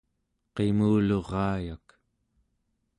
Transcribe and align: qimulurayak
qimulurayak 0.55 1.85